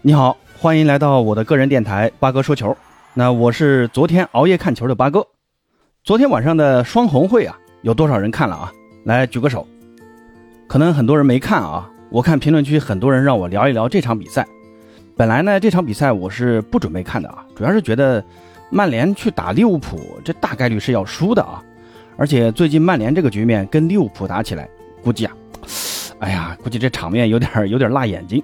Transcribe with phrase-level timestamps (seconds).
[0.00, 2.76] 你好，欢迎来到我的个人电台八哥说球。
[3.14, 5.26] 那我是昨天熬夜看球的八哥。
[6.04, 8.72] 昨天晚上的双红会啊，有多少人看了啊？
[9.02, 9.66] 来举个手。
[10.68, 11.90] 可能很多人没看啊。
[12.10, 14.46] 我看评论区很多人让我聊一聊这场比赛。
[15.16, 18.24] 本来呢，这场比赛我是不准备看的啊，主要是觉得
[18.70, 21.60] 曼联去打利物浦，这大概率是要输的啊。
[22.16, 24.68] 而且最近曼联这个局面跟利物浦打起来，
[25.02, 25.36] 估计啊，
[26.20, 28.40] 哎呀，估计这场面有点有点辣眼睛。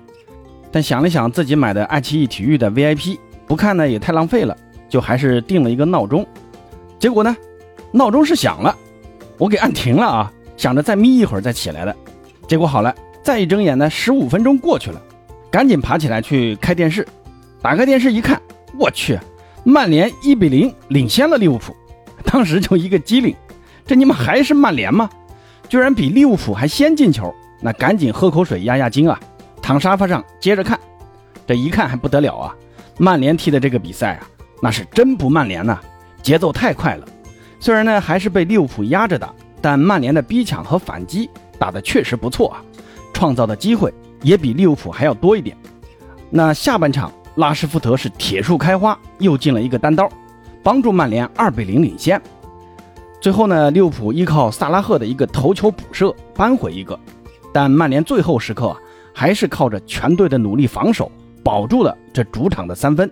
[0.75, 4.57] 但想了想，自己买的爱奇艺体育的 VIP，不看呢也太浪费了，
[4.89, 6.27] 就还是定了一个闹钟。
[6.99, 7.37] 结果呢，
[7.93, 8.77] 闹钟是响了，
[9.39, 11.95] 我给按停了啊，想着再眯一会儿再起来的。
[12.49, 12.93] 结果好了，
[13.23, 15.01] 再一睁眼呢，十五分钟过去了，
[15.49, 17.07] 赶紧爬起来去开电视。
[17.63, 18.43] 打开电视一看，
[18.77, 19.17] 我去，
[19.63, 21.73] 曼联一比零领先了利物浦，
[22.25, 23.33] 当时就一个机灵，
[23.87, 25.09] 这你们还是曼联吗？
[25.69, 29.21] 居然比利物浦还先进球，那赶紧喝口水压压惊啊。
[29.65, 30.79] 躺沙发上接着看，
[31.47, 32.55] 这一看还不得了啊！
[32.99, 34.29] 曼联踢的这个比赛啊，
[34.61, 35.81] 那是真不曼联呐，
[36.23, 37.07] 节奏太快了。
[37.59, 42.61] 虽然呢还是被利物浦压着打，但曼联的逼抢和反击打得确实不错啊，
[43.15, 45.57] 创造的机会也比利物浦还要多一点。
[46.29, 50.07] 那下半场拉什福德是铁树开花，又进了一个单刀，
[50.63, 52.21] 帮助曼联二比零领先。
[53.19, 57.01] 最后呢，利物浦依靠萨拉赫的一个头球补射扳回一个，
[57.51, 58.77] 但曼联最后时刻啊。
[59.15, 61.11] 还是靠着全队的努力防守，
[61.43, 63.11] 保住了这主场的三分。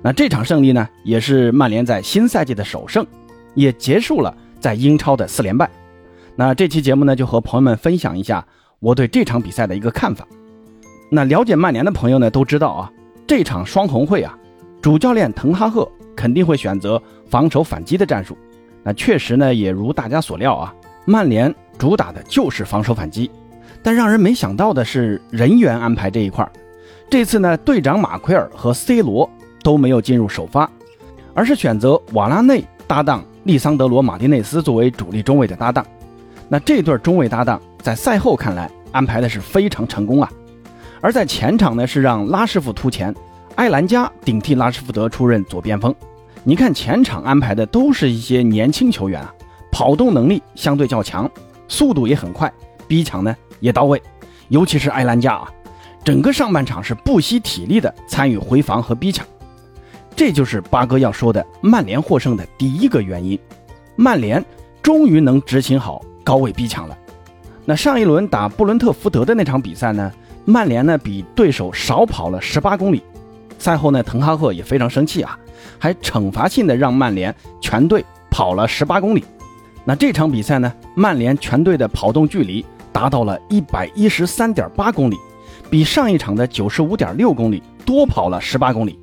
[0.00, 3.04] 那这场胜利呢，也是曼联在新赛季的首胜，
[3.54, 5.68] 也结束了在英超的四连败。
[6.36, 8.46] 那这期节目呢，就和朋友们分享一下
[8.78, 10.24] 我对这场比赛的一个看法。
[11.10, 12.92] 那了解曼联的朋友呢，都知道啊，
[13.26, 14.38] 这场双红会啊，
[14.80, 18.38] 主教练滕哈赫肯定会选择防守反击的战术。
[18.84, 20.72] 那确实呢，也如大家所料啊，
[21.04, 23.28] 曼联主打的就是防守反击。
[23.82, 26.50] 但让人没想到的是人员安排这一块儿，
[27.08, 29.28] 这次呢，队长马奎尔和 C 罗
[29.62, 30.70] 都没有进入首发，
[31.34, 35.86] 而是选择瓦拉内搭档利桑德罗马丁内斯作为主力中卫的搭档。
[36.48, 40.30] 那这对中卫搭档在赛后看来安排的是非常成功啊。
[41.00, 43.14] 而在前场呢，是让拉什福突前，
[43.54, 45.94] 埃兰加顶替拉什福德出任左边锋。
[46.44, 49.32] 你看前场安排的都是一些年轻球员啊，
[49.70, 51.30] 跑动能力相对较强，
[51.68, 52.52] 速度也很快，
[52.86, 53.36] 逼抢呢。
[53.60, 54.00] 也到位，
[54.48, 55.48] 尤其是埃兰加啊，
[56.04, 59.26] 整个上半场是不惜体力的参与回防和逼抢，
[60.16, 63.38] 这就是八哥要说的曼联获胜的第一个原因。
[63.96, 64.44] 曼联
[64.82, 66.96] 终于能执行好高位逼抢了。
[67.64, 70.10] 那上一轮打布伦特福德的那场比赛呢，
[70.44, 73.02] 曼联呢比对手少跑了十八公里。
[73.58, 75.38] 赛后呢，滕哈赫也非常生气啊，
[75.78, 79.24] 还惩罚性的让曼联全队跑了十八公里。
[79.84, 82.64] 那这场比赛呢，曼联全队的跑动距离。
[82.98, 85.16] 达到了一百一十三点八公里，
[85.70, 88.98] 比上一场的九十五点六公里多跑了十八公里，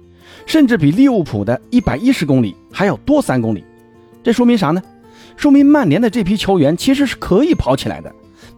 [0.46, 3.64] 甚至比利物浦的一百一十公里还要多三公里。
[4.22, 4.84] 这说明啥呢？
[5.38, 8.14] 说明曼联的这批球员其实是可以跑起来的，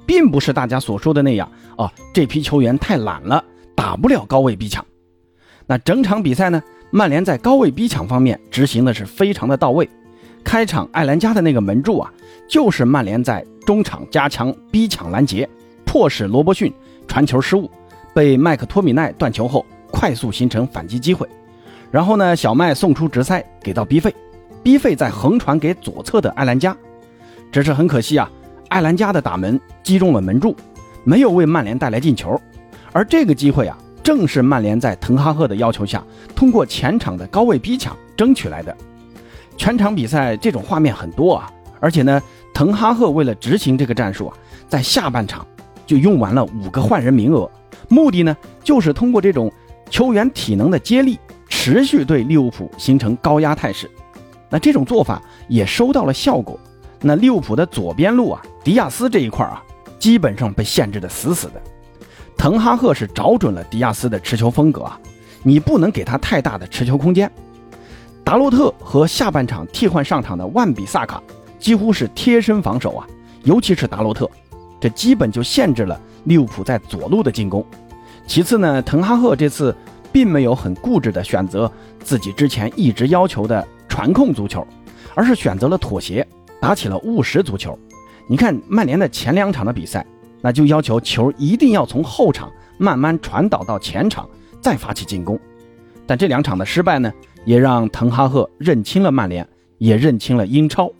[0.07, 1.93] 并不是大家所说的那样啊。
[2.11, 3.43] 这批球员太懒了，
[3.75, 4.83] 打不了高位逼抢。
[5.67, 6.59] 那整场比赛呢，
[6.89, 9.87] 曼联在高位逼抢方面执行的是非常的到位。
[10.43, 12.11] 开场艾兰加的那个门柱啊，
[12.49, 13.45] 就是曼联在。
[13.67, 15.45] 中场加强逼抢拦截，
[15.85, 16.73] 迫使罗伯逊
[17.05, 17.69] 传球失误，
[18.13, 21.28] 被麦克托米奈断球后快速形成反击机会。
[21.91, 24.16] 然后呢，小麦送出直塞给到 B 费
[24.63, 26.73] ，B 费再横传给左侧的艾兰加。
[27.51, 28.31] 只是很可惜啊，
[28.69, 30.55] 艾兰加的打门击中了门柱，
[31.03, 32.39] 没有为曼联带来进球。
[32.94, 36.01] 而这个机会啊，正是曼联在滕哈赫的要求下，
[36.34, 38.73] 通过前场的高位逼抢争取来的。
[39.57, 41.51] 全场比赛这种画面很多啊，
[41.81, 42.23] 而且呢。
[42.57, 44.35] 滕哈赫为了执行这个战术啊，
[44.68, 45.45] 在下半场
[45.85, 47.47] 就用完了五个换人名额，
[47.88, 49.51] 目的呢就是通过这种
[49.91, 53.88] 球员体能的接力，持续对利物浦形成高压态势。
[54.50, 56.59] 那这种做法也收到了效果。
[57.00, 59.62] 那利物浦的左边路啊，迪亚斯这一块啊，
[60.00, 61.62] 基本上被限制的死死的。
[62.35, 64.99] 滕哈赫是找准了迪亚斯的持球风格啊，
[65.43, 67.31] 你不能给他太大的持球空间。
[68.23, 71.22] 达洛特和下半场替换上场的万比萨卡。
[71.59, 73.07] 几乎是贴身防守啊，
[73.43, 74.29] 尤其是达洛特，
[74.79, 77.65] 这基本就限制了利物浦在左路的进攻。
[78.25, 79.75] 其次呢，滕哈赫这次
[80.11, 81.71] 并没有很固执的选择
[82.03, 84.65] 自己之前一直要求的传控足球，
[85.15, 86.27] 而是选择了妥协，
[86.59, 87.77] 打起了务实足球。
[88.27, 90.05] 你看曼联的前两场的比赛，
[90.41, 94.29] 那就要求球一定要从后场慢慢传导到前场，
[94.61, 95.39] 再发起进攻。
[96.05, 97.11] 但这两场的失败呢，
[97.45, 100.91] 也让滕哈赫认清了曼联，也认清了英超。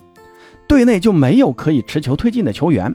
[0.68, 2.94] 队内就没有可以持球推进的球员，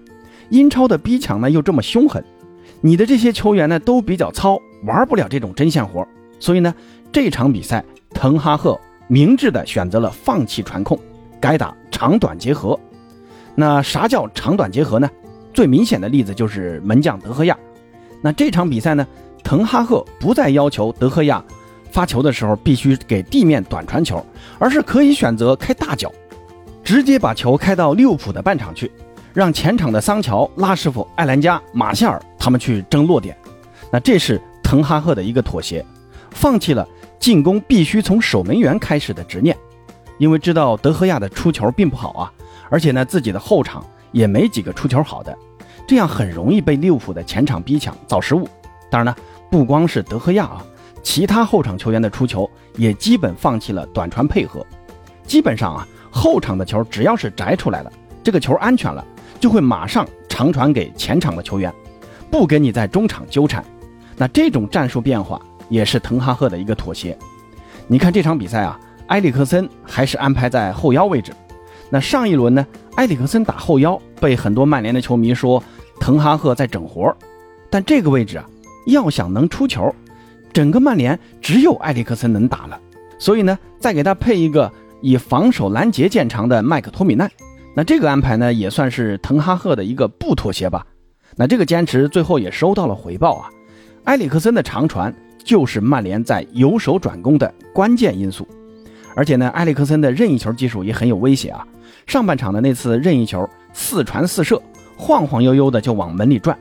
[0.50, 2.22] 英超的逼抢呢又这么凶狠，
[2.80, 6.06] 你的这些球员呢都比较糙，玩不了这种针线活，
[6.38, 6.74] 所以呢，
[7.10, 8.78] 这场比赛滕哈赫
[9.08, 10.98] 明智的选择了放弃传控，
[11.40, 12.78] 改打长短结合。
[13.54, 15.08] 那啥叫长短结合呢？
[15.54, 17.58] 最明显的例子就是门将德赫亚。
[18.22, 19.06] 那这场比赛呢，
[19.42, 21.44] 滕哈赫不再要求德赫亚
[21.90, 24.24] 发球的时候必须给地面短传球，
[24.58, 26.10] 而是可以选择开大脚，
[26.84, 28.90] 直接把球开到利物浦的半场去，
[29.32, 33.36] 让前场的桑乔、拉什福、艾兰加、马夏尔他们去争落点。
[33.90, 35.84] 那这是滕哈赫的一个妥协，
[36.30, 36.86] 放弃了
[37.18, 39.56] 进攻必须从守门员开始的执念，
[40.18, 42.32] 因为知道德赫亚的出球并不好啊。
[42.68, 45.36] 而且呢，自己的后场也没几个出球好的，
[45.86, 48.48] 这样很容易被利物浦的前场逼抢造失误。
[48.90, 49.14] 当然呢，
[49.50, 50.64] 不光是德赫亚啊，
[51.02, 54.64] 其他后场球员的出球也基本放弃了短传配合。
[55.26, 57.90] 基本上啊，后场的球只要是摘出来了，
[58.22, 59.04] 这个球安全了，
[59.40, 61.72] 就会马上长传给前场的球员，
[62.30, 63.64] 不跟你在中场纠缠。
[64.16, 67.16] 那这种战术变化也是滕哈赫的一个妥协。
[67.88, 68.78] 你看这场比赛啊，
[69.08, 71.32] 埃里克森还是安排在后腰位置。
[71.90, 72.64] 那上一轮呢，
[72.96, 75.62] 埃里克森打后腰，被很多曼联的球迷说
[75.98, 77.14] 滕哈赫在整活
[77.68, 78.48] 但这个位置啊，
[78.86, 79.94] 要想能出球，
[80.52, 82.78] 整个曼联只有埃里克森能打了。
[83.18, 84.70] 所以呢，再给他配一个
[85.02, 87.30] 以防守拦截见长的麦克托米奈，
[87.76, 90.86] 那这个安排呢，也算是滕哈赫的一个不妥协吧。
[91.36, 93.50] 那这个坚持最后也收到了回报啊，
[94.04, 95.14] 埃里克森的长传
[95.44, 98.46] 就是曼联在由守转攻的关键因素，
[99.16, 101.66] 而且呢，埃里克森的任意球技术也很有威胁啊。
[102.06, 104.60] 上半场的那次任意球四传四射，
[104.96, 106.56] 晃晃悠悠的就往门里转，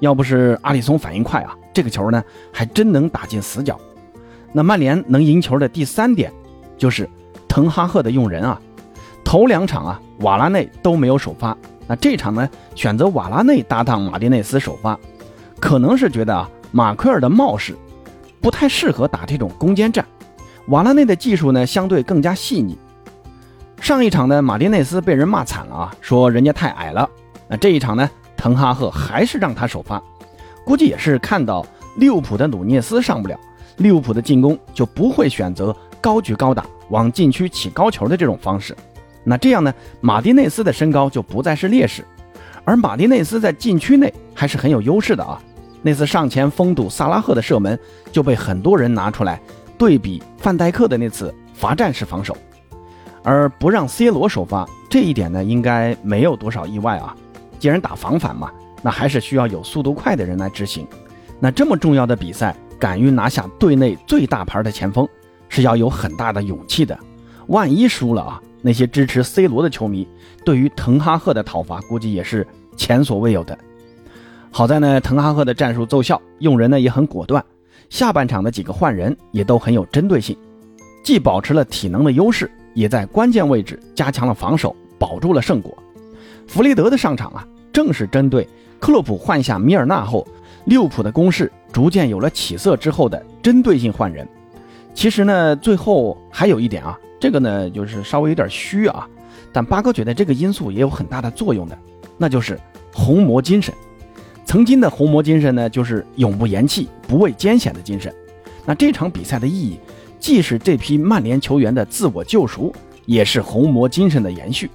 [0.00, 2.22] 要不是阿里松反应快啊，这个球呢
[2.52, 3.78] 还真能打进死角。
[4.52, 6.32] 那曼联能赢球的第三点，
[6.76, 7.08] 就是
[7.50, 8.58] 滕哈赫的用人啊。
[9.24, 11.56] 头两场啊，瓦拉内都没有首发，
[11.86, 14.98] 那这场呢选择瓦拉内搭档马丁内斯首发，
[15.58, 17.76] 可能是觉得啊马奎尔的冒失
[18.40, 20.04] 不太适合打这种攻坚战，
[20.68, 22.78] 瓦拉内的技术呢相对更加细腻。
[23.80, 27.08] 上一场呢，马丁内斯被人骂惨了啊，说人家太矮了。
[27.48, 30.02] 那这一场呢，滕哈赫还是让他首发，
[30.64, 31.64] 估计也是看到
[31.96, 33.38] 利物浦的努涅斯上不了，
[33.76, 38.76] 利物浦的进攻就不会选择高举高打、往禁区起高球的这种方式。
[39.24, 42.04] 那这样呢，马丁内斯的身高就不再是劣势，
[42.64, 45.40] 而马丁内斯在禁区内还是很有优势的啊。
[45.82, 47.78] 那次上前封堵萨拉赫的射门，
[48.12, 49.40] 就被很多人拿出来
[49.78, 52.36] 对比范戴克的那次罚站式防守。
[53.22, 57.14] 而不让 C 罗首发，这一点呢，应该没有多少意外啊。
[57.58, 58.50] 既然打防反嘛，
[58.80, 60.86] 那还是需要有速度快的人来执行。
[61.38, 65.06] 那这么重要的比赛，敢于拿下队内最大牌的前锋，
[65.50, 66.98] 是要有很大的勇气的。
[67.48, 70.08] 万一输了啊，那些支持 C 罗的球迷
[70.46, 73.58] 对于滕哈赫的讨伐，估计也是前所未有的。
[74.50, 77.44] 好在呢，滕哈赫的战术奏效，用人呢也很果断。
[77.90, 80.36] 下半场的几个换人也都很有针对性，
[81.04, 82.50] 既保持了体能的优势。
[82.72, 85.76] 也在关键位置加强了防守，保住了胜果。
[86.46, 88.48] 弗雷德的上场啊，正是针对
[88.78, 90.24] 克洛普换下米尔纳后，
[90.66, 94.26] 利物浦的攻势逐渐有了起色之后的针对性换人。
[94.94, 99.08] 其实呢，最后还有一点啊，这个呢就是稍微有点虚啊，
[99.52, 101.78] 但八哥觉得这个因素也有很大的作用的，
[102.18, 102.58] 那就是
[102.92, 103.74] 红魔精神。
[104.44, 108.14] 曾经的红魔精神呢，就是永不言弃、不畏艰险的精神。
[108.66, 109.78] 那这场比赛的意义。
[110.20, 112.70] 既是这批曼联球员的自我救赎，
[113.06, 114.70] 也是红魔精神的延续。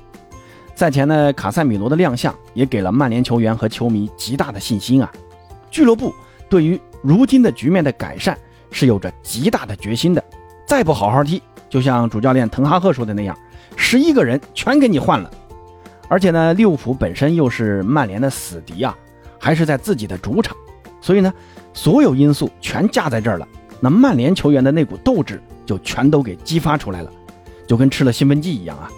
[0.74, 5.12] 赛前呢，卡塞米罗的亮相也给了曼联球员和球迷极大的信心啊！
[5.70, 6.12] 俱乐部
[6.50, 8.36] 对于如今的局面的改善
[8.76, 10.22] 是有着极大的决心的。
[10.68, 13.38] 再不好好踢，就像主教练滕哈赫说的那样，
[13.78, 15.32] 十一个人全给你换了。
[16.10, 18.94] 而且呢，利物浦本身又是曼联的死敌啊，
[19.40, 20.54] 还是在自己的主场，
[21.00, 21.34] 所以呢，
[21.74, 23.48] 所有因素全架在这儿了。
[23.80, 27.10] 那曼联球员的那股斗志就全都给激发出来了，
[27.66, 28.92] 就跟吃了兴奋剂一样啊！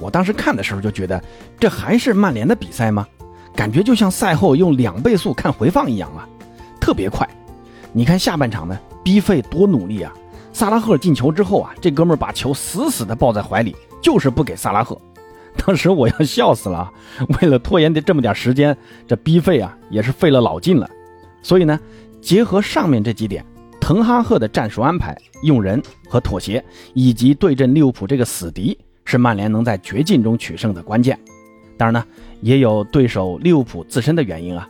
[0.00, 1.22] 我当时看的时候就觉得，
[1.60, 3.06] 这还是曼联的比赛吗？
[3.54, 6.26] 感觉就像赛后用两倍速看回放一样啊，
[6.80, 7.28] 特别快。
[7.92, 10.12] 你看下半场呢，逼费多努力啊！
[10.52, 15.00] 萨拉赫进球之后啊，这哥们儿把球死死的抱在怀里，就是不给萨拉赫。
[15.56, 16.90] 当时我要笑死了，
[17.40, 18.76] 为了拖延的这么点时间，
[19.06, 20.88] 这逼费啊也是费了老劲了。
[21.42, 21.78] 所以呢，
[22.20, 23.44] 结合上面这几点。
[23.80, 26.62] 滕哈赫的战术安排、用人和妥协，
[26.94, 31.18] 以及对阵利物浦这个死敌，是曼联能在绝境中取胜的关键。
[31.76, 32.04] 当然呢，
[32.40, 34.68] 也有对手利物浦自身的原因啊。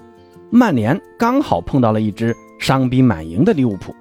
[0.49, 3.95] 曼联刚好碰到了一支伤兵满营的利物浦，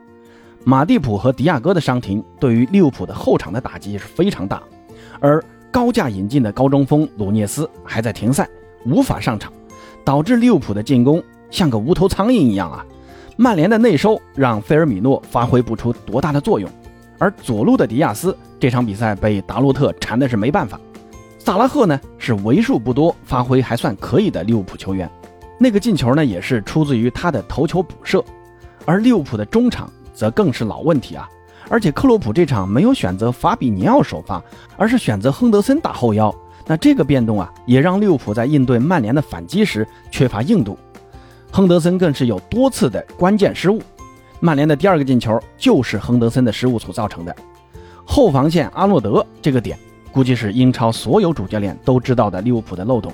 [0.63, 4.61] 马蒂普和迪亚哥的伤停对于利物浦的后场的打击是非常大，
[5.19, 8.47] 而高价引进的高中锋鲁涅斯还在停赛，
[8.85, 9.51] 无法上场，
[10.03, 12.85] 导致利物浦的进攻像个无头苍蝇一样啊。
[13.37, 16.69] 曼联的内收让菲尔米诺发挥不出多大的作用，
[17.17, 20.79] 而左路的迪亚斯这场比赛被达洛特缠的是没办法。
[21.37, 25.09] 萨拉赫呢是为数不多发挥还算可以的利物浦球员，
[25.57, 28.23] 那个进球呢也是出自于他的头球补射。
[28.85, 31.27] 而利物浦的中场则更是老问题啊，
[31.69, 34.41] 而且克洛普这场没有选择法比尼奥首发，
[34.77, 36.33] 而是选择亨德森打后腰。
[36.65, 40.77] 那这个变动啊，也让利物浦在应对曼联的反击时缺乏硬度。
[41.51, 43.81] 亨德森更是有多次的关键失误，
[44.39, 47.35] 曼联的第二个进球就是亨德森的失误所造成的。
[48.05, 49.77] 后防线阿诺德这个点，
[50.11, 53.11] 估计是英超所有主教练都知道的利物浦的漏洞。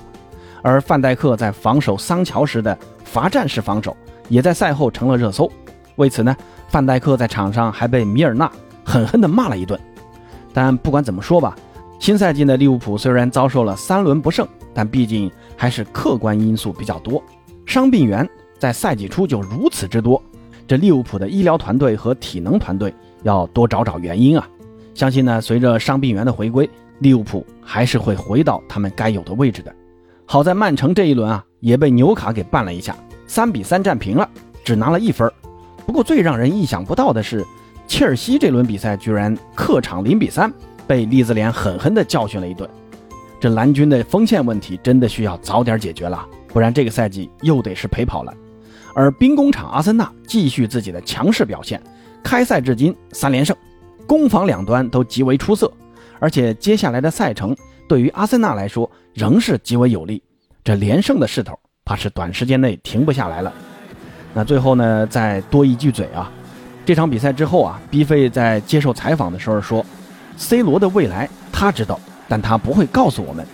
[0.62, 3.96] 而范戴克在防守桑乔时的罚站式防守，
[4.28, 5.50] 也在赛后成了热搜。
[5.94, 6.36] 为此呢，
[6.68, 8.50] 范戴克在场上还被米尔纳
[8.84, 9.78] 狠狠地骂了一顿。
[10.52, 11.56] 但不管怎么说吧，
[11.98, 17.22] 新赛季的利物浦虽然遭受了三轮不胜，但毕竟还是客观因素比较多。
[17.64, 20.22] 伤病员在赛季初就如此之多，
[20.66, 24.48] 这利物浦的医疗团队和体能团队要多找找原因啊！
[24.94, 26.68] 相信呢，随着伤病员的回归，
[27.00, 29.74] 利物浦还是会回到他们该有的位置的。
[30.24, 32.96] 好在曼城这一轮啊，也被纽卡给绊了一下，
[33.26, 34.28] 三比三战平了，
[34.64, 35.30] 只拿了一分。
[35.86, 37.44] 不过最让人意想不到的是，
[37.86, 40.52] 切尔西这轮比赛居然客场零比三
[40.86, 42.68] 被利兹联狠狠地教训了一顿。
[43.38, 46.26] 这蓝军的锋线问题真的需要早点解决了。
[46.48, 48.34] 不然这个赛季又得是陪跑了，
[48.94, 51.80] 而兵工厂阿森纳继续自己的强势表现，
[52.22, 53.54] 开赛至今三连胜，
[54.06, 55.70] 攻防两端都极为出色，
[56.18, 57.54] 而且接下来的赛程
[57.86, 60.22] 对于阿森纳来说仍是极为有利，
[60.64, 63.52] 这连胜的势头怕是短时间内停不下来了。
[64.36, 66.30] 那最后呢，再多一句嘴啊，
[66.84, 69.82] 这场比赛之后啊，B 费在接受采访的时候说
[70.36, 73.46] ，C 罗的未来他知道，但他不会告诉我们。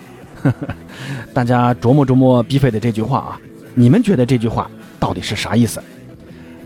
[1.33, 3.41] 大家琢磨琢磨毕费的这句话啊，
[3.75, 5.81] 你们觉得这句话到底是啥意思？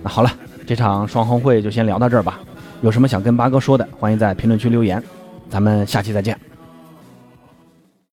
[0.03, 0.33] 那好了，
[0.67, 2.41] 这场双红会就先聊到这儿吧。
[2.81, 5.03] 有什么想跟八哥说的，欢迎在评论区留言。
[5.51, 6.35] 咱们下期再见。